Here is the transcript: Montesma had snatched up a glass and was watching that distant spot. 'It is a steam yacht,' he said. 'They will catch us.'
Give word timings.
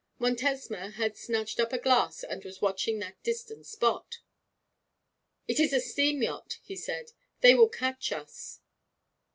Montesma 0.19 0.93
had 0.93 1.15
snatched 1.15 1.59
up 1.59 1.71
a 1.71 1.77
glass 1.77 2.23
and 2.23 2.43
was 2.43 2.59
watching 2.59 2.97
that 2.97 3.21
distant 3.21 3.67
spot. 3.67 4.17
'It 5.47 5.59
is 5.59 5.73
a 5.73 5.79
steam 5.79 6.23
yacht,' 6.23 6.57
he 6.63 6.75
said. 6.75 7.11
'They 7.41 7.53
will 7.53 7.69
catch 7.69 8.11
us.' 8.11 8.61